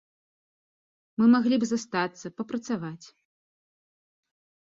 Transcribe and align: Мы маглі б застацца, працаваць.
Мы 1.21 1.25
маглі 1.33 1.59
б 1.63 1.67
застацца, 1.71 2.27
працаваць. 2.51 3.05